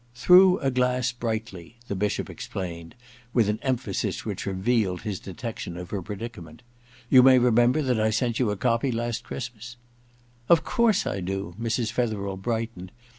[0.17, 2.95] •"Through a Glass Brightly,"' the Bishop explained,
[3.35, 6.63] with an emphasis which revealed his detection of her predicament.
[6.85, 9.75] * You may re member that I sent you a copy last Christmas?'
[10.49, 11.55] II EXPIATION 89 * Of course I do!
[11.57, 11.91] * Mrs.
[11.91, 12.91] Fetherel brightened.